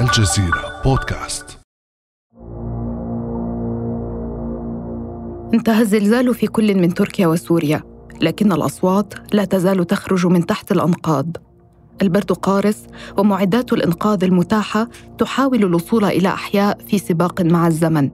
الجزيرة 0.00 0.82
بودكاست. 0.84 1.58
انتهى 5.54 5.82
الزلزال 5.82 6.34
في 6.34 6.46
كل 6.46 6.74
من 6.80 6.94
تركيا 6.94 7.26
وسوريا 7.26 7.82
لكن 8.20 8.52
الأصوات 8.52 9.14
لا 9.34 9.44
تزال 9.44 9.86
تخرج 9.86 10.26
من 10.26 10.46
تحت 10.46 10.72
الأنقاض. 10.72 11.36
البرد 12.02 12.32
قارس 12.32 12.86
ومعدات 13.18 13.72
الإنقاذ 13.72 14.24
المتاحة 14.24 14.88
تحاول 15.18 15.64
الوصول 15.64 16.04
إلى 16.04 16.28
أحياء 16.28 16.78
في 16.88 16.98
سباق 16.98 17.40
مع 17.40 17.66
الزمن 17.66 18.10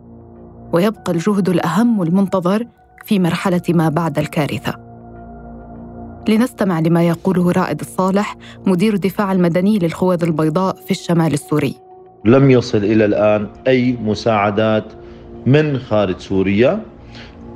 ويبقى 0.72 1.12
الجهد 1.12 1.48
الأهم 1.48 1.98
والمنتظر 1.98 2.66
في 3.04 3.18
مرحلة 3.18 3.62
ما 3.68 3.88
بعد 3.88 4.18
الكارثة. 4.18 4.81
لنستمع 6.28 6.80
لما 6.80 7.02
يقوله 7.02 7.52
رائد 7.52 7.80
الصالح 7.80 8.36
مدير 8.66 8.94
الدفاع 8.94 9.32
المدني 9.32 9.78
للخوذ 9.78 10.24
البيضاء 10.24 10.76
في 10.76 10.90
الشمال 10.90 11.32
السوري. 11.32 11.74
لم 12.24 12.50
يصل 12.50 12.78
إلى 12.78 13.04
الآن 13.04 13.46
أي 13.66 13.96
مساعدات 14.04 14.84
من 15.46 15.78
خارج 15.78 16.18
سوريا. 16.18 16.80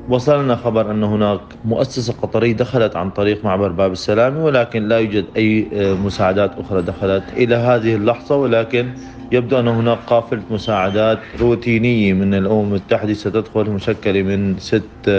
وصلنا 0.09 0.57
خبر 0.57 0.91
أن 0.91 1.05
هناك 1.05 1.41
مؤسسة 1.65 2.15
قطرية 2.23 2.52
دخلت 2.52 2.97
عن 2.97 3.10
طريق 3.10 3.45
معبر 3.45 3.69
باب 3.69 3.93
السلام 3.93 4.37
ولكن 4.37 4.88
لا 4.88 4.98
يوجد 4.98 5.24
أي 5.37 5.69
مساعدات 6.05 6.51
أخرى 6.59 6.83
دخلت 6.83 7.24
إلى 7.37 7.55
هذه 7.55 7.95
اللحظة 7.95 8.37
ولكن 8.37 8.91
يبدو 9.33 9.60
أن 9.60 9.69
هناك 9.69 9.98
قافلة 10.07 10.43
مساعدات 10.51 11.19
روتينية 11.41 12.12
من 12.12 12.35
الأمم 12.35 12.69
المتحدة 12.69 13.12
ستدخل 13.12 13.71
مشكلة 13.71 14.23
من 14.23 14.59
ست 14.59 15.10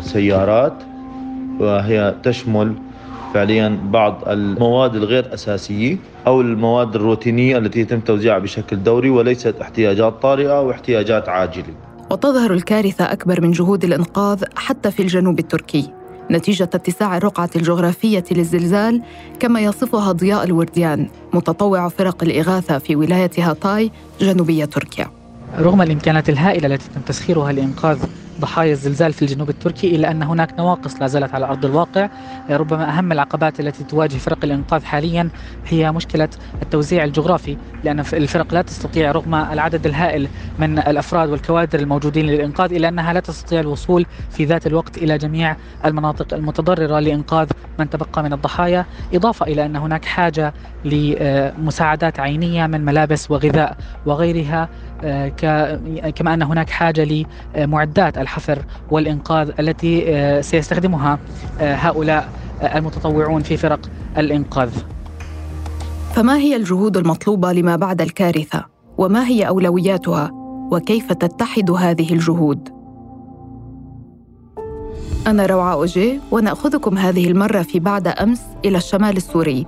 سيارات 0.00 0.74
وهي 1.58 2.14
تشمل 2.22 2.74
فعليا 3.34 3.78
بعض 3.84 4.22
المواد 4.26 4.94
الغير 4.94 5.34
أساسية 5.34 5.96
أو 6.26 6.40
المواد 6.40 6.94
الروتينية 6.94 7.58
التي 7.58 7.80
يتم 7.80 8.00
توزيعها 8.00 8.38
بشكل 8.38 8.82
دوري 8.82 9.10
وليست 9.10 9.54
احتياجات 9.62 10.22
طارئة 10.22 10.60
واحتياجات 10.60 11.28
عاجلة. 11.28 11.74
وتظهر 12.10 12.52
الكارثة 12.52 13.12
أكبر 13.12 13.40
من 13.40 13.50
جهود 13.50 13.84
الإنقاذ 13.84 14.44
حتى 14.56 14.90
في 14.90 15.02
الجنوب 15.02 15.38
التركي 15.38 15.90
نتيجة 16.30 16.70
اتساع 16.74 17.16
الرقعة 17.16 17.50
الجغرافية 17.56 18.24
للزلزال 18.30 19.02
كما 19.40 19.60
يصفها 19.60 20.12
ضياء 20.12 20.44
الورديان 20.44 21.08
متطوع 21.32 21.88
فرق 21.88 22.22
الإغاثة 22.22 22.78
في 22.78 22.96
ولاية 22.96 23.30
هاتاي 23.38 23.90
جنوبية 24.20 24.64
تركيا. 24.64 25.06
رغم 25.58 25.82
الإمكانات 25.82 26.28
الهائلة 26.28 26.66
التي 26.74 26.88
تم 26.94 27.00
تسخيرها 27.00 27.52
لإنقاذ 27.52 27.98
ضحايا 28.40 28.72
الزلزال 28.72 29.12
في 29.12 29.22
الجنوب 29.22 29.48
التركي 29.50 29.96
إلا 29.96 30.10
أن 30.10 30.22
هناك 30.22 30.54
نواقص 30.58 31.00
لا 31.00 31.06
زالت 31.06 31.34
على 31.34 31.46
أرض 31.46 31.64
الواقع. 31.64 32.08
ربما 32.50 32.98
أهم 32.98 33.12
العقبات 33.12 33.60
التي 33.60 33.84
تواجه 33.84 34.16
فرق 34.18 34.38
الإنقاذ 34.44 34.84
حاليا 34.84 35.28
هي 35.66 35.92
مشكلة 35.92 36.28
التوزيع 36.62 37.04
الجغرافي 37.04 37.56
لأن 37.84 38.00
الفرق 38.00 38.54
لا 38.54 38.62
تستطيع 38.62 39.12
رغم 39.12 39.34
العدد 39.34 39.86
الهائل 39.86 40.28
من 40.58 40.78
الأفراد 40.78 41.28
والكوادر 41.30 41.78
الموجودين 41.78 42.26
للإنقاذ 42.26 42.72
إلا 42.72 42.88
أنها 42.88 43.12
لا 43.12 43.20
تستطيع 43.20 43.60
الوصول 43.60 44.06
في 44.30 44.44
ذات 44.44 44.66
الوقت 44.66 44.98
إلى 44.98 45.18
جميع 45.18 45.56
المناطق 45.84 46.34
المتضررة 46.34 46.98
لإنقاذ 47.00 47.48
من 47.78 47.90
تبقى 47.90 48.22
من 48.22 48.32
الضحايا. 48.32 48.86
إضافة 49.14 49.46
إلى 49.46 49.66
أن 49.66 49.76
هناك 49.76 50.04
حاجة 50.04 50.54
لمساعدات 50.84 52.20
عينية 52.20 52.66
من 52.66 52.84
ملابس 52.84 53.30
وغذاء 53.30 53.76
وغيرها 54.06 54.68
آه، 55.04 55.28
كما 56.16 56.34
أن 56.34 56.42
هناك 56.42 56.70
حاجة 56.70 57.24
لمعدات. 57.56 58.18
الحفر 58.30 58.64
والإنقاذ 58.90 59.50
التي 59.58 60.04
آه، 60.08 60.40
سيستخدمها 60.40 61.18
آه، 61.60 61.74
هؤلاء 61.74 62.28
المتطوعون 62.74 63.42
في 63.42 63.56
فرق 63.56 63.80
الإنقاذ 64.18 64.70
فما 66.14 66.36
هي 66.36 66.56
الجهود 66.56 66.96
المطلوبة 66.96 67.52
لما 67.52 67.76
بعد 67.76 68.02
الكارثة؟ 68.02 68.64
وما 68.98 69.26
هي 69.26 69.48
أولوياتها؟ 69.48 70.30
وكيف 70.72 71.12
تتحد 71.12 71.70
هذه 71.70 72.12
الجهود؟ 72.12 72.68
أنا 75.26 75.46
روعة 75.46 75.72
أوجي 75.72 76.20
ونأخذكم 76.30 76.98
هذه 76.98 77.28
المرة 77.28 77.62
في 77.62 77.80
بعد 77.80 78.08
أمس 78.08 78.42
إلى 78.64 78.78
الشمال 78.78 79.16
السوري 79.16 79.66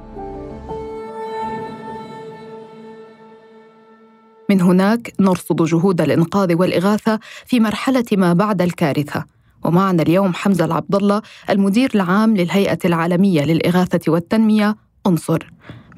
من 4.53 4.61
هناك 4.61 5.13
نرصد 5.21 5.63
جهود 5.63 6.01
الإنقاذ 6.01 6.55
والإغاثة 6.55 7.19
في 7.47 7.61
مرحلة 7.61 8.05
ما 8.13 8.33
بعد 8.33 8.63
الكارثة. 8.63 9.25
ومعنا 9.65 10.03
اليوم 10.03 10.33
حمزة 10.35 10.65
العبد 10.65 10.95
الله 10.95 11.23
المدير 11.51 11.91
العام 11.95 12.37
للهيئة 12.37 12.79
العالمية 12.85 13.45
للإغاثة 13.45 14.13
والتنمية 14.13 14.77
أنصر. 15.07 15.39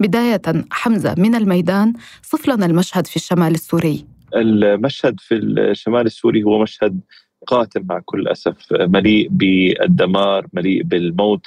بداية 0.00 0.42
حمزة 0.70 1.14
من 1.18 1.34
الميدان 1.34 1.92
صف 2.22 2.48
لنا 2.48 2.66
المشهد 2.66 3.06
في 3.06 3.16
الشمال 3.16 3.54
السوري. 3.54 4.06
المشهد 4.34 5.20
في 5.20 5.34
الشمال 5.34 6.06
السوري 6.06 6.42
هو 6.42 6.62
مشهد 6.62 7.00
قاتل 7.46 7.84
مع 7.88 8.00
كل 8.04 8.28
أسف 8.28 8.56
مليء 8.72 9.28
بالدمار 9.30 10.46
مليء 10.52 10.82
بالموت 10.82 11.46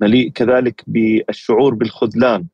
مليء 0.00 0.30
كذلك 0.30 0.84
بالشعور 0.86 1.74
بالخذلان. 1.74 2.44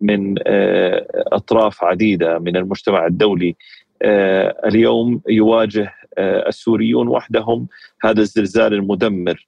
من 0.00 0.34
آه، 0.46 1.06
أطراف 1.32 1.84
عديدة 1.84 2.38
من 2.38 2.56
المجتمع 2.56 3.06
الدولي. 3.06 3.56
آه، 4.02 4.54
اليوم 4.64 5.20
يواجه 5.28 5.92
آه، 6.18 6.48
السوريون 6.48 7.08
وحدهم 7.08 7.66
هذا 8.02 8.20
الزلزال 8.20 8.74
المدمر. 8.74 9.46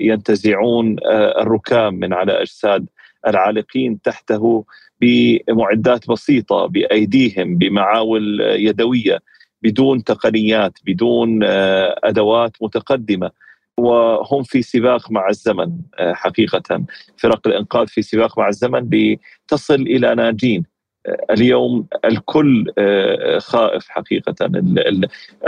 ينتزعون 0.00 0.96
الركام 1.40 1.94
من 1.94 2.12
على 2.12 2.42
أجساد 2.42 2.86
العالقين 3.26 4.00
تحته 4.02 4.64
بمعدات 5.00 6.08
بسيطة 6.08 6.66
بأيديهم 6.66 7.58
بمعاول 7.58 8.40
يدوية 8.40 9.18
بدون 9.62 10.04
تقنيات 10.04 10.72
بدون 10.86 11.40
أدوات 12.04 12.56
متقدمة. 12.62 13.30
وهم 13.78 14.42
في 14.42 14.62
سباق 14.62 15.10
مع 15.10 15.28
الزمن 15.28 15.72
آه، 15.98 16.12
حقيقة. 16.12 16.84
فرق 17.16 17.46
الإنقاذ 17.46 17.86
في 17.86 18.02
سباق 18.02 18.38
مع 18.38 18.48
الزمن 18.48 18.90
لتصل 18.92 19.74
إلى 19.74 20.14
ناجين. 20.14 20.64
آه، 21.06 21.26
اليوم 21.30 21.86
الكل 22.04 22.72
آه، 22.78 23.38
خائف 23.38 23.88
حقيقة. 23.88 24.34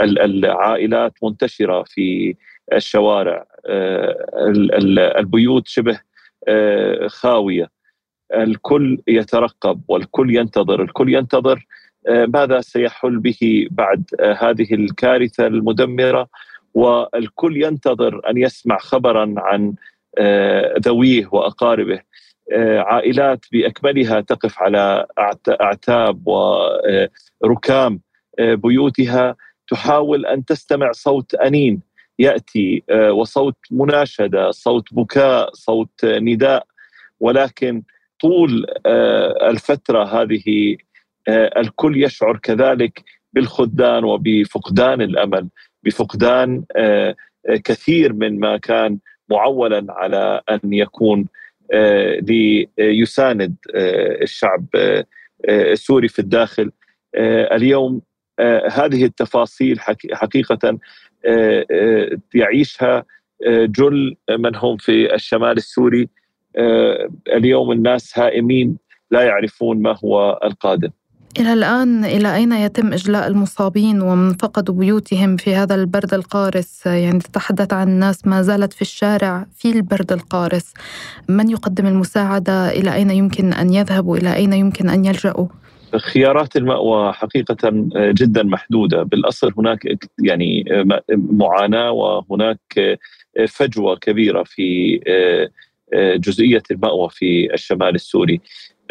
العائلات 0.01 1.13
منتشرة 1.23 1.83
في 1.87 2.35
الشوارع. 2.73 3.45
البيوت 5.19 5.67
شبه 5.67 5.99
خاوية. 7.07 7.69
الكل 8.33 9.01
يترقب 9.07 9.81
والكل 9.87 10.35
ينتظر. 10.35 10.81
الكل 10.81 11.13
ينتظر 11.13 11.65
ماذا 12.09 12.61
سيحل 12.61 13.19
به 13.19 13.67
بعد 13.71 14.03
هذه 14.21 14.73
الكارثة 14.73 15.47
المدمرة 15.47 16.27
والكل 16.73 17.63
ينتظر 17.63 18.21
أن 18.29 18.37
يسمع 18.37 18.77
خبرا 18.77 19.33
عن 19.37 19.73
آه، 20.17 20.75
ذويه 20.85 21.29
وأقاربه. 21.31 21.99
آه، 22.53 22.79
عائلات 22.79 23.45
بأكملها 23.51 24.21
تقف 24.21 24.59
على 24.59 25.05
أعتاب 25.61 26.27
وركام. 26.27 28.01
آه، 28.39 28.53
بيوتها 28.53 29.35
تحاول 29.67 30.25
أن 30.25 30.45
تستمع 30.45 30.91
صوت 30.91 31.35
أنين 31.35 31.81
يأتي 32.19 32.83
وصوت 33.11 33.57
مناشدة، 33.71 34.51
صوت 34.51 34.93
بكاء، 34.93 35.49
صوت 35.53 36.05
نداء. 36.05 36.65
ولكن 37.19 37.83
طول 38.21 38.65
الفترة 39.41 40.03
هذه 40.03 40.77
الكل 41.29 42.03
يشعر 42.03 42.37
كذلك 42.37 43.03
بالخذلان 43.33 44.03
وبفقدان 44.03 45.01
الأمل. 45.01 45.49
بفقدان 45.83 46.63
آه، 46.75 47.15
آه، 47.49 47.55
كثير 47.55 48.13
من 48.13 48.39
ما 48.39 48.57
كان 48.57 48.99
معولا 49.29 49.85
على 49.89 50.41
أن 50.49 50.73
يكون 50.73 51.25
آه، 51.73 52.19
ليساند 52.19 53.55
الشعب 54.21 54.65
السوري 55.49 56.07
في 56.07 56.19
الداخل. 56.19 56.71
اليوم 57.15 58.01
هذه 58.71 59.05
التفاصيل 59.05 59.79
حقيقه 60.11 60.79
يعيشها 62.33 63.05
جل 63.49 64.15
من 64.29 64.55
هم 64.55 64.77
في 64.77 65.15
الشمال 65.15 65.57
السوري. 65.57 66.09
اليوم 67.27 67.71
الناس 67.71 68.19
هائمين 68.19 68.77
لا 69.11 69.21
يعرفون 69.21 69.81
ما 69.81 69.95
هو 70.03 70.39
القادم. 70.43 70.91
إلى 71.39 71.53
الآن 71.53 72.05
إلى 72.05 72.35
أين 72.35 72.51
يتم 72.51 72.93
إجلاء 72.93 73.27
المصابين 73.27 74.01
ومن 74.01 74.33
فقدوا 74.33 74.75
بيوتهم 74.75 75.37
في 75.37 75.55
هذا 75.55 75.75
البرد 75.75 76.13
القارس؟ 76.13 76.85
يعني 76.85 77.19
تتحدث 77.19 77.73
عن 77.73 77.89
ناس 77.89 78.27
ما 78.27 78.41
زالت 78.41 78.73
في 78.73 78.81
الشارع 78.81 79.45
في 79.55 79.71
البرد 79.71 80.11
القارس. 80.11 80.73
من 81.29 81.49
يقدم 81.49 81.87
المساعدة؟ 81.87 82.69
إلى 82.69 82.93
أين 82.93 83.09
يمكن 83.09 83.53
أن 83.53 83.73
يذهبوا 83.73 84.17
إلى 84.17 84.35
أين 84.35 84.53
يمكن 84.53 84.89
أن 84.89 85.05
يلجأوا 85.05 85.47
خيارات 86.13 86.55
المأوى 86.55 87.13
حقيقة 87.13 87.71
جدا 87.95 88.43
محدودة. 88.43 89.03
بالأصل 89.03 89.53
هناك 89.57 89.79
يعني 90.23 90.65
معاناة 91.09 91.91
وهناك 91.91 92.99
فجوة 93.47 93.95
كبيرة 93.95 94.43
في 94.43 94.99
جزئية 95.95 96.63
المأوى 96.71 97.09
في 97.11 97.53
الشمال 97.53 97.95
السوري. 97.95 98.41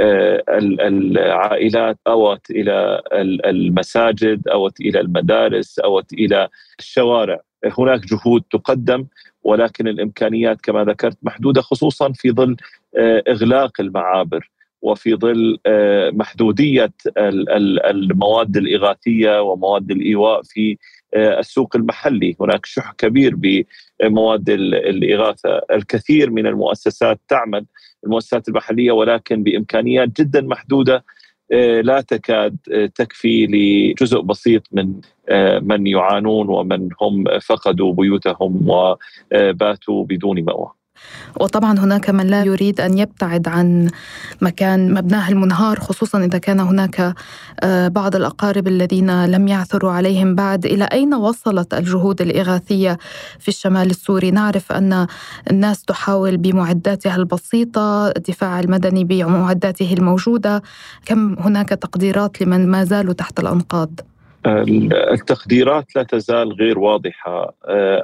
العائلات 0.00 1.98
أوت 2.06 2.50
إلى 2.50 3.02
المساجد 3.46 4.48
أوت 4.48 4.80
إلى 4.80 5.00
المدارس 5.00 5.78
أوت 5.78 6.12
إلى 6.12 6.48
الشوارع. 6.78 7.40
هناك 7.78 8.00
جهود 8.06 8.42
تقدم 8.50 9.06
ولكن 9.42 9.88
الإمكانيات 9.88 10.60
كما 10.60 10.84
ذكرت 10.84 11.18
محدودة 11.22 11.60
خصوصا 11.60 12.12
في 12.12 12.30
ظل 12.30 12.56
إغلاق 13.28 13.80
المعابر 13.80 14.50
وفي 14.82 15.14
ظل 15.14 15.58
محدودية 16.12 16.92
المواد 17.90 18.56
الإغاثية 18.56 19.42
ومواد 19.42 19.90
الإيواء 19.90 20.42
في 20.42 20.76
السوق 21.16 21.76
المحلي، 21.76 22.36
هناك 22.40 22.66
شح 22.66 22.92
كبير 22.98 23.34
بمواد 23.36 24.50
الإغاثة، 24.50 25.60
الكثير 25.70 26.30
من 26.30 26.46
المؤسسات 26.46 27.20
تعمل 27.28 27.66
المؤسسات 28.04 28.48
المحلية 28.48 28.92
ولكن 28.92 29.42
بإمكانيات 29.42 30.20
جدا 30.20 30.40
محدودة 30.40 31.04
لا 31.82 32.00
تكاد 32.00 32.56
تكفي 32.94 33.46
لجزء 33.46 34.20
بسيط 34.20 34.62
من 34.72 35.00
من 35.62 35.86
يعانون 35.86 36.48
ومن 36.48 36.88
هم 37.00 37.24
فقدوا 37.38 37.94
بيوتهم 37.94 38.68
وباتوا 38.68 40.04
بدون 40.04 40.44
مأوى. 40.44 40.79
وطبعا 41.40 41.78
هناك 41.78 42.10
من 42.10 42.26
لا 42.26 42.44
يريد 42.44 42.80
أن 42.80 42.98
يبتعد 42.98 43.48
عن 43.48 43.90
مكان 44.40 44.94
مبناه 44.94 45.28
المنهار 45.28 45.80
خصوصا 45.80 46.24
إذا 46.24 46.38
كان 46.38 46.60
هناك 46.60 47.14
بعض 47.86 48.16
الأقارب 48.16 48.68
الذين 48.68 49.24
لم 49.24 49.48
يعثروا 49.48 49.92
عليهم 49.92 50.34
بعد. 50.34 50.66
إلى 50.66 50.84
أين 50.84 51.14
وصلت 51.14 51.74
الجهود 51.74 52.20
الإغاثية 52.20 52.98
في 53.38 53.48
الشمال 53.48 53.90
السوري؟ 53.90 54.30
نعرف 54.30 54.72
أن 54.72 55.06
الناس 55.50 55.84
تحاول 55.84 56.36
بمعداتها 56.36 57.16
البسيطة 57.16 58.08
الدفاع 58.08 58.60
المدني 58.60 59.04
بمعداته 59.04 59.92
الموجودة. 59.92 60.62
كم 61.06 61.34
هناك 61.38 61.68
تقديرات 61.68 62.42
لمن 62.42 62.68
ما 62.68 62.84
زالوا 62.84 63.12
تحت 63.12 63.40
الأنقاض؟ 63.40 64.00
التقديرات 65.12 65.96
لا 65.96 66.02
تزال 66.02 66.52
غير 66.52 66.78
واضحة. 66.78 67.54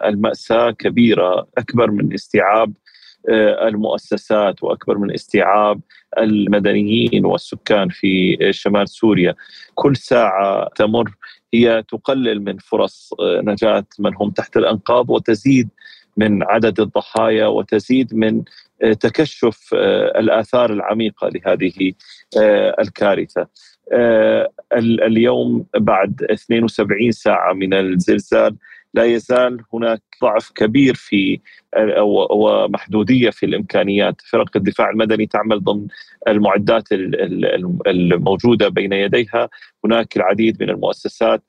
المأساة 0.04 0.70
كبيرة 0.70 1.46
أكبر 1.58 1.90
من 1.90 2.12
استيعاب 2.12 2.72
المؤسسات 3.68 4.62
وأكبر 4.62 4.98
من 4.98 5.12
استيعاب 5.12 5.80
المدنيين 6.18 7.24
والسكان 7.24 7.88
في 7.88 8.38
شمال 8.50 8.88
سوريا. 8.88 9.34
كل 9.74 9.96
ساعة 9.96 10.68
تمر 10.76 11.10
هي 11.54 11.84
تقلل 11.88 12.42
من 12.44 12.58
فرص 12.58 13.10
نجاة 13.22 13.86
من 13.98 14.16
هم 14.16 14.30
تحت 14.30 14.56
الانقاض 14.56 15.10
وتزيد 15.10 15.68
من 16.16 16.42
عدد 16.42 16.80
الضحايا 16.80 17.46
وتزيد 17.46 18.14
من 18.14 18.42
تكشف 19.00 19.70
الآثار 20.16 20.72
العميقة 20.72 21.28
لهذه 21.28 21.92
الكارثة. 22.80 23.46
اليوم 24.72 25.66
بعد 25.76 26.22
72 26.30 27.10
ساعة 27.10 27.52
من 27.52 27.74
الزلزال 27.74 28.56
لا 28.96 29.04
يزال 29.04 29.60
هناك 29.72 30.02
ضعف 30.22 30.50
كبير 30.54 30.94
في 30.94 31.40
ومحدوديه 32.30 33.30
في 33.30 33.46
الإمكانيات، 33.46 34.20
فرق 34.30 34.56
الدفاع 34.56 34.90
المدني 34.90 35.26
تعمل 35.26 35.64
ضمن 35.64 35.86
المعدات 36.28 36.88
الموجودة 37.86 38.68
بين 38.68 38.92
يديها، 38.92 39.48
هناك 39.84 40.16
العديد 40.16 40.62
من 40.62 40.70
المؤسسات 40.70 41.42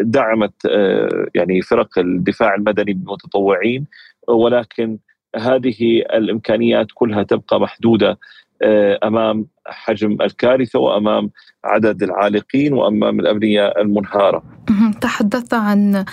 دعمت 0.00 0.54
يعني 1.34 1.62
فرق 1.62 1.98
الدفاع 1.98 2.54
المدني 2.54 2.92
بمتطوعين. 2.92 3.86
ولكن 4.28 4.98
هذه 5.36 5.98
الإمكانيات 5.98 6.86
كلها 6.94 7.22
تبقى 7.22 7.60
محدودة 7.60 8.18
أمام 9.04 9.46
حجم 9.66 10.16
الكارثة 10.22 10.78
وأمام 10.78 11.30
عدد 11.64 12.02
العالقين 12.02 12.72
وأمام 12.72 13.20
الأبنية 13.20 13.66
المنهارة. 13.66 14.42
تحدثت 15.00 15.54
عن 15.54 16.04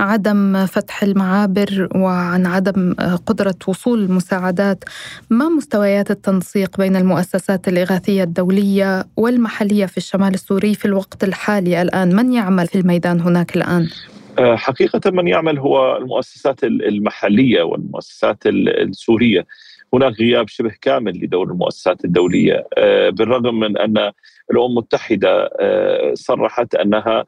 عدم 0.00 0.66
فتح 0.66 1.02
المعابر 1.02 1.88
وعن 1.94 2.46
عدم 2.46 2.94
قدرة 3.26 3.54
وصول 3.68 4.02
المساعدات، 4.02 4.84
ما 5.30 5.48
مستويات 5.48 6.10
التنسيق 6.10 6.78
بين 6.78 6.96
المؤسسات 6.96 7.68
الإغاثية 7.68 8.22
الدولية 8.22 9.04
والمحلية 9.16 9.86
في 9.86 9.96
الشمال 9.96 10.34
السوري 10.34 10.74
في 10.74 10.84
الوقت 10.84 11.24
الحالي 11.24 11.82
الآن؟ 11.82 12.16
من 12.16 12.32
يعمل 12.32 12.66
في 12.66 12.78
الميدان 12.78 13.20
هناك 13.20 13.56
الآن؟ 13.56 13.88
حقيقة 14.38 15.10
من 15.10 15.28
يعمل 15.28 15.58
هو 15.58 15.96
المؤسسات 15.96 16.64
المحلية 16.64 17.62
والمؤسسات 17.62 18.38
السورية. 18.46 19.46
هناك 19.94 20.20
غياب 20.20 20.48
شبه 20.48 20.72
كامل 20.82 21.24
لدور 21.24 21.50
المؤسسات 21.50 22.04
الدولية. 22.04 22.66
بالرغم 23.10 23.60
من 23.60 23.78
أن 23.78 24.12
الأمم 24.50 24.66
المتحدة 24.66 25.50
صرحت 26.14 26.74
أنها 26.74 27.24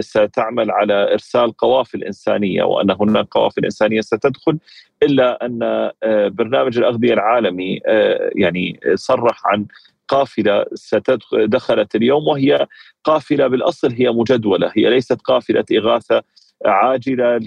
ستعمل 0.00 0.70
على 0.70 1.12
إرسال 1.12 1.56
قوافل 1.56 2.04
إنسانية 2.04 2.62
وأن 2.62 2.90
هناك 2.90 3.26
قوافل 3.30 3.64
إنسانية 3.64 4.00
ستدخل 4.00 4.58
إلا 5.02 5.46
أن 5.46 5.90
برنامج 6.28 6.78
الأغذية 6.78 7.12
العالمي 7.12 7.80
يعني 8.36 8.80
صرح 8.94 9.46
عن 9.46 9.66
قافلة 10.08 10.64
دخلت 11.32 11.94
اليوم 11.94 12.28
وهي 12.28 12.66
قافلة 13.04 13.46
بالأصل 13.46 13.92
هي 13.92 14.10
مجدولة 14.10 14.72
هي 14.76 14.90
ليست 14.90 15.20
قافلة 15.20 15.64
إغاثة 15.72 16.22
عاجلة 16.66 17.38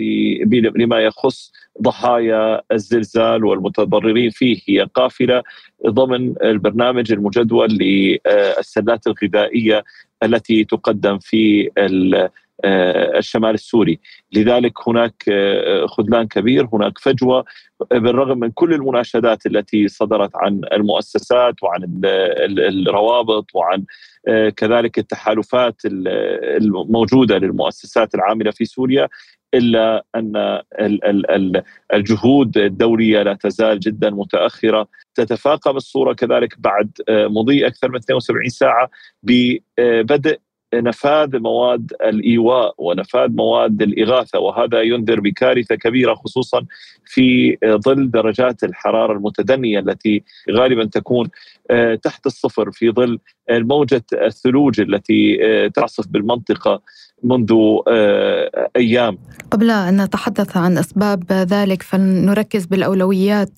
لما 0.75 0.99
يخص 0.99 1.51
ضحايا 1.81 2.61
الزلزال 2.71 3.45
والمتضررين 3.45 4.29
فيه. 4.29 4.59
هي 4.67 4.87
قافلة 4.95 5.43
ضمن 5.87 6.33
البرنامج 6.43 7.11
المجدول 7.11 7.69
للسلات 7.71 9.07
الغذائية 9.07 9.83
التي 10.23 10.63
تقدم 10.63 11.19
في 11.19 11.69
الشمال 12.65 13.53
السوري. 13.53 13.99
لذلك 14.33 14.73
هناك 14.87 15.23
خذلان 15.85 16.27
كبير 16.27 16.67
هناك 16.73 16.99
فجوة 16.99 17.45
بالرغم 17.91 18.39
من 18.39 18.51
كل 18.51 18.73
المناشدات 18.73 19.45
التي 19.45 19.87
صدرت 19.87 20.31
عن 20.35 20.61
المؤسسات 20.73 21.63
وعن 21.63 22.01
الروابط 22.87 23.45
وعن 23.53 23.85
كذلك 24.55 24.97
التحالفات 24.97 25.75
الموجودة 25.85 27.37
للمؤسسات 27.37 28.15
العاملة 28.15 28.51
في 28.51 28.65
سوريا 28.65 29.07
إلا 29.53 30.05
أن 30.15 30.61
الجهود 31.93 32.57
الدولية 32.57 33.23
لا 33.23 33.33
تزال 33.33 33.79
جدا 33.79 34.09
متأخرة. 34.09 34.87
تتفاقم 35.15 35.77
الصورة 35.77 36.13
كذلك 36.13 36.59
بعد 36.59 36.91
مضي 37.09 37.67
أكثر 37.67 37.89
من 37.89 37.95
72 37.95 38.49
ساعة 38.49 38.89
ببدء 39.23 40.39
نفاذ 40.73 41.39
مواد 41.39 41.93
الإيواء 42.01 42.75
ونفاذ 42.77 43.29
مواد 43.31 43.81
الإغاثة 43.81 44.39
وهذا 44.39 44.81
ينذر 44.81 45.19
بكارثة 45.19 45.75
كبيرة 45.75 46.13
خصوصا 46.13 46.65
في 47.05 47.57
ظل 47.65 48.11
درجات 48.11 48.63
الحرارة 48.63 49.13
المتدنية 49.13 49.79
التي 49.79 50.23
غالبا 50.51 50.85
تكون 50.85 51.29
تحت 52.03 52.25
الصفر 52.25 52.71
في 52.71 52.91
ظل 52.91 53.19
موجه 53.49 54.03
الثلوج 54.13 54.81
التي 54.81 55.39
تعصف 55.69 56.07
بالمنطقة. 56.07 56.81
منذ 57.23 57.53
أيام. 58.75 59.17
قبل 59.51 59.69
أن 59.69 60.01
نتحدث 60.01 60.57
عن 60.57 60.77
أسباب 60.77 61.31
ذلك 61.31 61.83
فلنركز 61.83 62.65
بالأولويات 62.65 63.49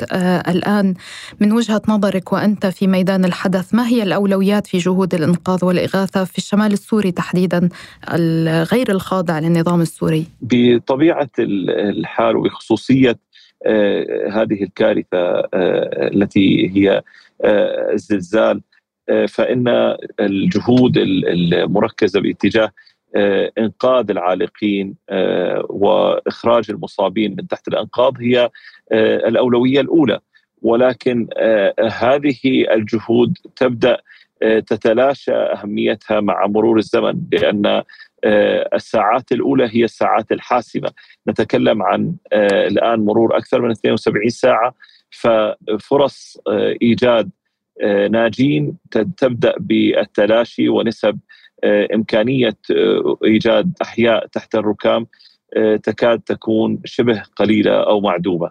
الآن. 0.48 0.94
من 1.40 1.52
وجهة 1.52 1.82
نظرك 1.88 2.34
وأنت 2.34 2.66
في 2.66 2.88
ميدان 2.88 3.26
الحدث 3.26 3.74
ما 3.76 3.88
هي 3.88 4.04
الأولويات 4.04 4.68
في 4.68 4.78
جهود 4.78 5.14
الإنقاذ 5.14 5.66
والإغاثة 5.66 6.24
في 6.24 6.38
الشمال 6.38 6.74
السوري 6.74 7.12
تحديدا 7.12 7.70
الغير 8.14 8.92
الخاضع 8.92 9.40
للنظام 9.40 9.82
السوري؟ 9.82 10.26
بطبيعة 10.42 11.30
الحال 11.40 12.36
وبخصوصيه 12.36 13.20
هذه 14.32 14.64
الكارثة 14.64 15.48
التي 16.14 16.72
هي 16.76 17.02
الزلزال 17.94 18.62
فإن 19.28 19.96
الجهود 20.20 20.98
المركزة 20.98 22.22
باتجاه 22.22 22.72
إنقاذ 23.58 24.10
العالقين 24.10 24.96
وإخراج 25.70 26.72
المصابين 26.72 27.36
من 27.38 27.48
تحت 27.48 27.68
الأنقاض 27.68 28.18
هي 28.22 28.50
الأولوية 29.28 29.82
الأولى. 29.82 30.20
ولكن 30.62 31.28
هذه 31.92 32.38
الجهود 32.72 33.38
تبدأ 33.56 33.98
تتلاشى 34.42 35.34
أهميتها 35.34 36.20
مع 36.20 36.48
مرور 36.48 36.78
الزمن 36.78 37.14
لأن 37.32 37.84
الساعات 38.74 39.32
الأولى 39.32 39.70
هي 39.72 39.84
الساعات 39.84 40.32
الحاسمة. 40.32 40.92
نتكلم 41.28 41.84
عن 41.84 42.16
الآن 42.34 43.00
مرور 43.00 43.38
أكثر 43.38 43.62
من 43.62 43.72
72 43.72 44.30
ساعة 44.30 44.74
ففرص 45.10 46.38
إيجاد 46.82 47.30
ناجين 48.12 48.78
تبدأ 49.18 49.54
بالتلاشي 49.60 50.70
ونسب 50.70 51.20
إمكانية 51.94 52.58
إيجاد 53.26 53.74
أحياء 53.82 54.28
تحت 54.28 54.56
الركام 54.56 55.08
تكاد 55.84 56.20
تكون 56.20 56.82
شبه 56.86 57.24
قليلة 57.36 57.72
أو 57.72 58.02
معدومة. 58.02 58.50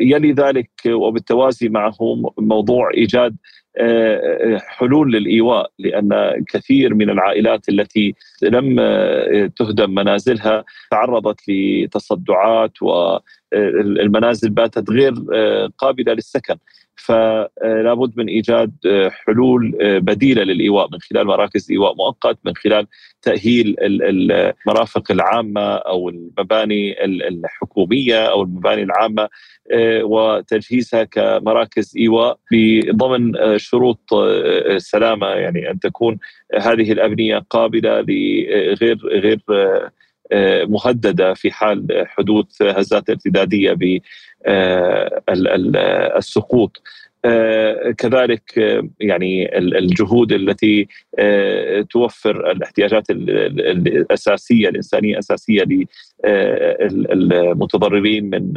يلي 0.00 0.32
ذلك 0.32 0.70
وبالتوازي 0.86 1.68
معه 1.68 1.96
موضوع 2.38 2.90
إيجاد 2.94 3.36
حلول 4.58 5.12
للإيواء 5.12 5.70
لأن 5.78 6.44
كثير 6.48 6.94
من 6.94 7.10
العائلات 7.10 7.68
التي 7.68 8.14
لم 8.42 8.76
تهدم 9.56 9.94
منازلها 9.94 10.64
تعرضت 10.90 11.40
لتصدعات 11.48 12.82
والمنازل 12.82 14.50
باتت 14.50 14.90
غير 14.90 15.14
قابلة 15.78 16.12
للسكن 16.12 16.56
فلا 16.96 17.94
بد 17.94 18.12
من 18.16 18.26
إيجاد 18.28 18.72
حلول 19.10 19.76
بديلة 20.00 20.42
للإيواء 20.42 20.88
من 20.92 20.98
خلال 20.98 21.26
مراكز 21.26 21.70
إيواء 21.70 21.94
مؤقت 21.94 22.38
من 22.44 22.54
خلال 22.56 22.86
تأهيل 23.22 23.76
المرافق 23.80 25.10
العامة 25.10 25.74
أو 25.74 26.08
المباني 26.08 27.04
الحكومية 27.04 28.26
أو 28.26 28.42
المباني 28.42 28.82
العامة 28.82 29.28
وتجهيزها 30.02 31.04
كمراكز 31.04 31.94
إيواء 31.98 32.38
بضمن 32.52 33.32
شروط 33.58 34.12
السلامه 34.12 35.26
يعني 35.26 35.70
أن 35.70 35.80
تكون 35.80 36.18
هذه 36.60 36.92
الأبنية 36.92 37.38
قابلة 37.50 38.00
لغير 38.00 38.98
غير 39.06 39.40
مهددة 40.68 41.34
في 41.34 41.50
حال 41.50 42.04
حدوث 42.06 42.62
هزات 42.62 43.10
ارتدادية 43.10 43.72
بالسقوط 46.12 46.82
كذلك 47.98 48.82
يعني 49.00 49.58
الجهود 49.58 50.32
التي 50.32 50.88
توفر 51.90 52.50
الاحتياجات 52.50 53.10
الأساسية 53.10 54.68
الإنسانية 54.68 55.12
الأساسية 55.12 55.64
للمتضررين 56.90 58.30
من 58.30 58.52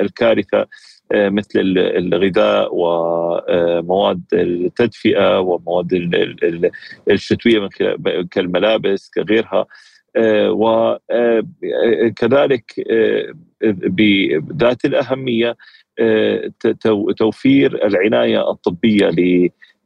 الكارثة 0.00 0.66
مثل 1.12 1.74
الغذاء 1.76 2.68
ومواد 2.72 4.22
التدفئة 4.32 5.40
ومواد 5.40 5.92
الشتوية 7.10 7.68
كالملابس 8.30 9.10
كغيرها. 9.14 9.66
وكذلك 11.68 12.72
بذات 13.62 14.84
الأهمية 14.84 15.56
توفير 17.16 17.86
العناية 17.86 18.50
الطبية 18.50 19.10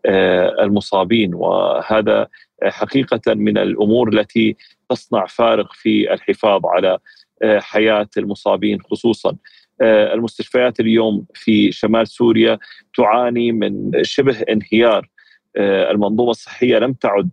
للمصابين 0.05 1.35
وهذا 1.35 2.29
حقيقة 2.63 3.35
من 3.35 3.59
الأمور 3.59 4.09
التي 4.09 4.57
تصنع 4.91 5.27
فارق 5.27 5.73
في 5.73 6.13
الحفاظ 6.13 6.67
على 6.67 6.99
حياة 7.45 8.09
المصابين 8.17 8.81
خصوصا. 8.81 9.37
المستشفيات 9.83 10.81
اليوم 10.81 11.27
في 11.35 11.73
شمال 11.73 12.09
سوريا 12.09 12.59
تعاني 12.97 13.53
من 13.53 13.91
شبه 14.03 14.41
انهيار. 14.41 15.09
المنظومة 15.57 16.31
الصحية 16.31 16.79
لم 16.79 16.93
تعد 16.93 17.31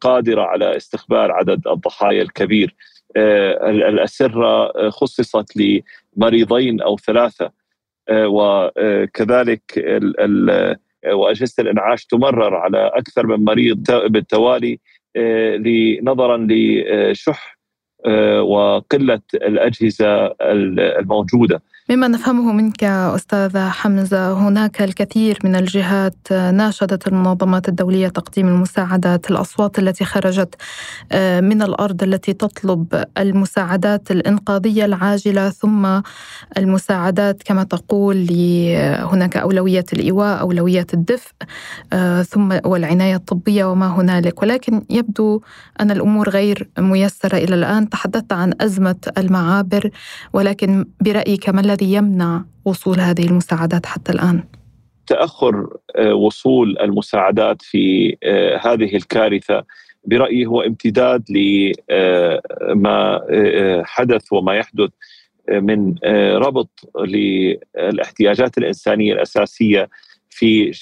قادرة 0.00 0.42
على 0.42 0.76
استقبال 0.76 1.30
عدد 1.30 1.68
الضحايا 1.68 2.22
الكبير. 2.22 2.74
الأسرة 3.16 4.72
خصصت 4.90 5.52
لمريضين 6.16 6.80
أو 6.80 6.96
ثلاثة. 6.96 7.50
وكذلك 8.12 9.62
وأجهزة 11.06 11.62
الإنعاش 11.62 12.06
تمرر 12.06 12.56
على 12.56 12.90
أكثر 12.94 13.26
من 13.26 13.44
مريض 13.44 13.84
بالتوالي 14.06 14.78
نظرا 16.02 16.46
لشح 16.50 17.58
وقلة 18.40 19.20
الأجهزة 19.34 20.34
الموجودة. 20.98 21.62
مما 21.90 22.08
نفهمه 22.08 22.52
منك 22.52 22.84
أستاذ 22.84 23.58
حمزة 23.58 24.32
هناك 24.32 24.82
الكثير 24.82 25.38
من 25.44 25.56
الجهات 25.56 26.32
ناشدت 26.32 27.06
المنظمات 27.08 27.68
الدولية 27.68 28.08
تقديم 28.08 28.48
المساعدات 28.48 29.30
الأصوات 29.30 29.78
التي 29.78 30.04
خرجت 30.04 30.54
آه، 31.12 31.40
من 31.40 31.62
الأرض 31.62 32.02
التي 32.02 32.32
تطلب 32.32 33.04
المساعدات 33.18 34.10
الإنقاذية 34.10 34.84
العاجلة 34.84 35.50
ثم 35.50 36.00
المساعدات 36.58 37.42
كما 37.42 37.62
تقول 37.64 38.28
هناك 39.12 39.36
أولوية 39.36 39.84
الإيواء 39.92 40.40
أولوية 40.40 40.86
الدفء 40.94 41.32
آه، 41.92 42.22
ثم 42.22 42.58
والعناية 42.64 43.16
الطبية 43.16 43.64
وما 43.64 43.86
هنالك. 44.00 44.42
ولكن 44.42 44.82
يبدو 44.90 45.40
أن 45.80 45.90
الأمور 45.90 46.28
غير 46.28 46.68
ميسرة 46.78 47.36
إلى 47.36 47.54
الآن. 47.54 47.88
تحدثت 47.88 48.32
عن 48.32 48.52
أزمة 48.60 48.96
المعابر 49.18 49.90
ولكن 50.32 50.84
برأيك 51.00 51.48
ما 51.48 51.60
الذي 51.82 51.94
يمنع 51.94 52.44
وصول 52.64 53.00
هذه 53.00 53.26
المساعدات 53.26 53.86
حتى 53.86 54.12
الآن؟ 54.12 54.42
تأخر 55.06 55.68
آه، 55.96 56.14
وصول 56.14 56.78
المساعدات 56.80 57.62
في 57.62 58.16
آه، 58.22 58.56
هذه 58.56 58.96
الكارثة 58.96 59.64
برأيي 60.04 60.46
هو 60.46 60.62
امتداد 60.62 61.24
لما 61.30 63.20
آه، 63.30 63.82
حدث 63.84 64.32
وما 64.32 64.54
يحدث 64.54 64.90
من 65.48 65.94
ربط 66.36 66.70
للاحتياجات 66.98 68.58
الإنسانية 68.58 69.12
الأساسية 69.12 69.88
في 70.30 70.72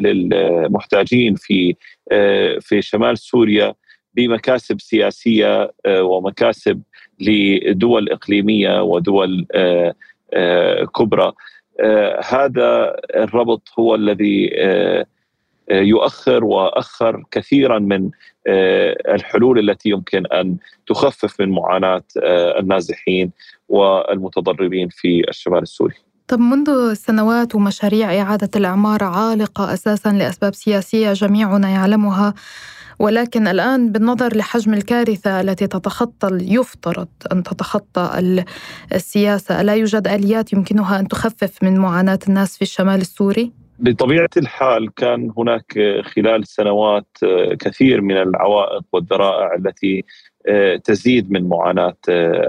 للمحتاجين 0.00 1.34
في 1.34 1.74
في 2.60 2.82
شمال 2.82 3.18
سوريا 3.18 3.74
بمكاسب 4.14 4.80
سياسية 4.80 5.72
ومكاسب 5.86 6.82
لدول 7.20 8.08
إقليمية 8.08 8.82
ودول 8.82 9.46
آه، 9.54 9.94
آه، 10.34 10.84
كبرى 10.84 11.32
آه، 11.80 12.20
هذا 12.28 12.96
الربط 13.14 13.68
هو 13.78 13.94
الذي 13.94 14.50
يؤخر 15.70 16.44
وأخر 16.44 17.24
كثيرا 17.30 17.78
من 17.78 18.10
الحلول 19.08 19.70
التي 19.70 19.88
يمكن 19.88 20.26
أن 20.26 20.56
تخفف 20.86 21.40
من 21.40 21.48
معاناة 21.48 22.02
النازحين 22.58 23.30
والمتضررين 23.68 24.88
في 24.88 25.28
الشمال 25.28 25.62
السوري. 25.62 25.94
طب 26.28 26.38
منذ 26.40 26.94
سنوات 26.94 27.54
ومشاريع 27.54 28.20
إعادة 28.22 28.50
الإعمار 28.56 29.04
عالقة 29.04 29.74
أساسا 29.74 30.08
لأسباب 30.08 30.54
سياسية 30.54 31.12
جميعنا 31.12 31.68
يعلمها 31.70 32.34
ولكن 33.02 33.48
الآن 33.48 33.92
بالنظر 33.92 34.36
لحجم 34.36 34.74
الكارثة 34.74 35.40
التي 35.40 35.66
تتخطى 35.66 36.28
يفترض 36.40 37.08
أن 37.32 37.42
تتخطى 37.42 38.10
السياسة 38.94 39.60
ألا 39.60 39.74
يوجد 39.74 40.08
آليات 40.08 40.52
يمكنها 40.52 41.00
أن 41.00 41.08
تخفف 41.08 41.62
من 41.62 41.78
معاناة 41.78 42.18
الناس 42.28 42.56
في 42.56 42.62
الشمال 42.62 43.00
السوري؟ 43.00 43.52
بطبيعة 43.78 44.28
الحال 44.36 44.94
كان 44.94 45.30
هناك 45.38 45.78
خلال 46.02 46.46
سنوات 46.46 47.06
كثير 47.60 48.00
من 48.00 48.16
العوائق 48.16 48.82
والذرائع 48.92 49.54
التي 49.54 50.04
تزيد 50.84 51.32
من 51.32 51.48
معاناة 51.48 51.96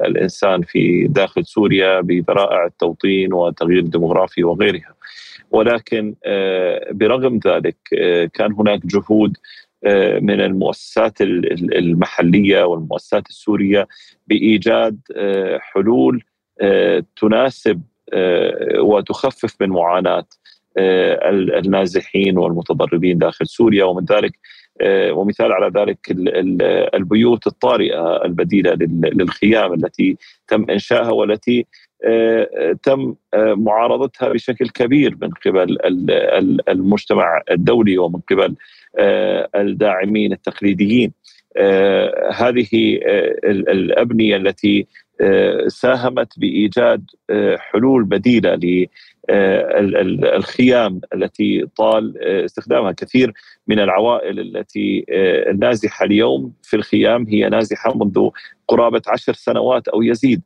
الإنسان 0.07 0.61
في 0.61 1.07
داخل 1.07 1.45
سوريا 1.45 2.01
بذرائع 2.01 2.65
التوطين 2.65 3.33
والتغيير 3.33 3.79
الديمغرافي 3.79 4.43
وغيرها 4.43 4.93
ولكن 5.51 6.15
برغم 6.91 7.39
ذلك 7.45 7.77
كان 8.33 8.53
هناك 8.53 8.85
جهود 8.85 9.37
آه، 9.37 9.62
من 10.21 10.41
المؤسسات 10.41 11.21
المحلية 11.21 12.63
والمؤسسات 12.63 13.29
السورية 13.29 13.87
بإيجاد 14.27 14.99
آه، 15.15 15.57
حلول 15.57 16.23
آه، 16.61 17.03
تناسب 17.15 17.81
وتخفف 18.79 19.55
من 19.61 19.69
معاناة 19.69 20.25
النازحين 20.77 22.37
والمتضررين 22.37 23.17
داخل 23.17 23.47
سوريا. 23.47 23.83
ومن 23.83 24.05
ذلك 24.05 24.31
ومثال 24.85 25.51
على 25.51 25.71
ذلك 25.79 25.99
البيوت 26.95 27.47
الطارئة 27.47 28.25
البديلة 28.25 28.73
للخيام 29.03 29.73
التي 29.73 30.17
تم 30.47 30.65
إنشائها 30.69 31.11
والتي 31.11 31.65
تم 32.83 33.15
معارضتها 33.35 34.29
بشكل 34.29 34.69
كبير 34.69 35.17
من 35.21 35.29
قبل 35.29 35.77
المجتمع 36.67 37.41
الدولي 37.51 37.97
ومن 37.97 38.19
قبل 38.29 38.45
آه، 38.45 38.55
الداعمين 39.55 40.33
التقليديين. 40.33 41.13
آه، 41.57 42.31
هذه 42.31 42.99
آه، 43.05 43.35
الأبنية 43.49 44.35
التي 44.35 44.87
ساهمت 45.67 46.39
بإيجاد 46.39 47.05
حلول 47.57 48.03
بديلة 48.03 48.55
للخيام 49.29 51.01
التي 51.13 51.65
طال 51.77 52.17
استخدامها 52.23 52.91
كثير 52.91 53.33
من 53.67 53.79
العوائل 53.79 54.39
التي 54.39 55.05
النازحه 55.49 56.05
اليوم 56.05 56.53
في 56.63 56.75
الخيام 56.75 57.27
هي 57.27 57.49
نازحة 57.49 57.97
منذ 57.97 58.29
قرابة 58.67 59.01
عشر 59.07 59.33
سنوات 59.33 59.87
أو 59.87 60.01
يزيد. 60.01 60.41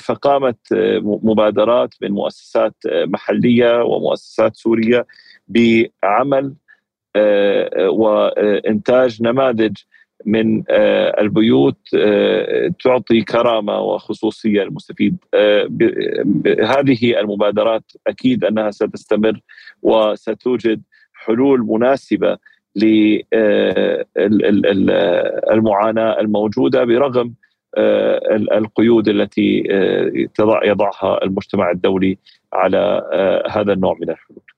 فقامت 0.00 0.58
مبادرات 1.02 1.94
من 2.02 2.10
مؤسسات 2.10 2.74
محلية 2.86 3.82
ومؤسسات 3.82 4.56
سورية 4.56 5.06
بعمل 5.48 6.44
آه، 6.44 6.59
وإنتاج 7.88 9.22
نماذج 9.22 9.76
من 10.26 10.62
البيوت 11.18 11.78
تعطي 12.84 13.20
كرامة 13.22 13.80
وخصوصية 13.80 14.62
للمستفيد 14.62 15.16
هذه 16.62 17.20
المبادرات 17.20 17.92
أكيد 18.06 18.44
أنها 18.44 18.70
ستستمر 18.70 19.40
وستوجد 19.82 20.82
حلول 21.14 21.60
مناسبة 21.60 22.38
للمعاناه 22.76 23.40
الموجودة 26.20 26.84
برغم 26.84 27.34
آه، 27.76 28.36
القيود 28.36 29.08
التي 29.08 29.64
آه، 29.70 30.60
يضعها 30.64 31.24
المجتمع 31.24 31.70
الدولي 31.70 32.18
على 32.52 33.08
آه، 33.12 33.44
هذا 33.50 33.72
النوع 33.72 33.96
من 34.00 34.10
الحلول. 34.10 34.49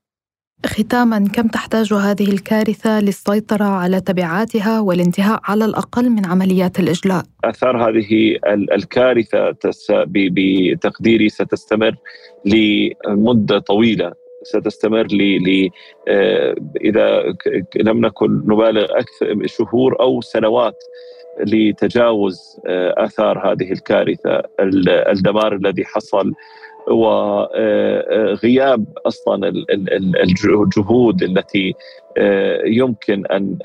ختاما 0.66 1.28
كم 1.34 1.48
تحتاج 1.48 1.92
هذه 1.92 2.30
الكارثة 2.30 3.00
للسيطرة 3.00 3.64
على 3.64 4.00
تبعاتها 4.00 4.80
والانتهاء 4.80 5.40
على 5.44 5.64
الأقل 5.64 6.10
من 6.10 6.26
عمليات 6.26 6.80
الإجلاء؟ 6.80 7.22
أثار 7.44 7.88
هذه 7.88 8.38
الكارثة 8.72 9.56
بتقديري 10.06 11.28
ستستمر 11.28 11.94
لمدة 12.44 13.58
طويلة 13.58 14.12
ستستمر 14.42 15.06
ل 15.06 15.68
إذا 16.84 17.22
لم 17.76 18.06
نكن 18.06 18.42
نبالغ 18.46 18.84
أكثر 18.84 19.46
شهور 19.46 20.00
أو 20.00 20.20
سنوات 20.20 20.84
لتجاوز 21.40 22.60
آه، 22.66 22.94
أثار 22.96 23.52
هذه 23.52 23.72
الكارثة 23.72 24.42
الدمار 25.12 25.54
الذي 25.54 25.84
حصل 25.84 26.32
وغياب 26.88 28.80
آه، 28.80 29.00
آه، 29.00 29.08
أصلا 29.08 29.52
الجهود 30.22 31.22
التي 31.22 31.74
يمكن 32.64 33.26
أن 33.26 33.58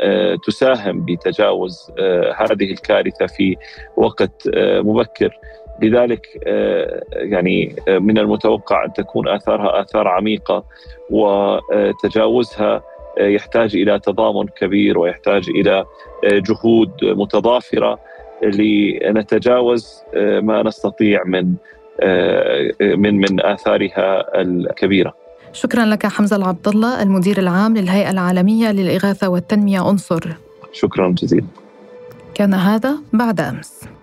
تساهم 0.47 1.05
بتجاوز 1.05 1.91
هذه 2.37 2.71
الكارثة 2.71 3.25
في 3.25 3.55
وقت 3.97 4.49
مبكر. 4.57 5.39
لذلك 5.81 6.27
يعني 7.11 7.75
من 7.87 8.17
المتوقع 8.17 8.85
أن 8.85 8.93
تكون 8.93 9.27
آثارها 9.27 9.81
آثار 9.81 10.07
عميقة 10.07 10.63
وتجاوزها 11.09 12.83
يحتاج 13.19 13.75
إلى 13.75 13.99
تضامن 13.99 14.47
كبير 14.47 14.97
ويحتاج 14.97 15.49
إلى 15.49 15.85
جهود 16.23 16.91
متضافرة 17.03 17.99
لنتجاوز 18.43 20.03
ما 20.41 20.63
نستطيع 20.63 21.23
من 21.23 21.55
من 22.81 23.17
من 23.17 23.45
آثارها 23.45 24.41
الكبيرة. 24.41 25.13
شكرا 25.53 25.85
لك 25.85 26.05
حمزة 26.05 26.35
العبد 26.35 26.67
الله 26.67 27.03
المدير 27.03 27.37
العام 27.37 27.77
للهيئة 27.77 28.11
العالمية 28.11 28.71
للإغاثة 28.71 29.29
والتنمية 29.29 29.89
انصر. 29.89 30.23
شكرا 30.73 31.15
جزيلا. 31.17 31.45
كان 32.35 32.53
هذا 32.53 32.97
بعد 33.13 33.41
أمس. 33.41 33.96